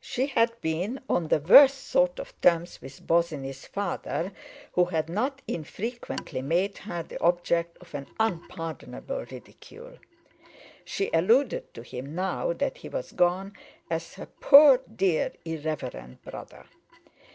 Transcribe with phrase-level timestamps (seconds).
[0.00, 4.32] She had been on the worst sort of terms with Bosinney's father,
[4.72, 9.98] who had not infrequently made her the object of an unpardonable ridicule.
[10.86, 13.54] She alluded to him now that he was gone
[13.90, 16.64] as her "poor, dear, irreverend brother."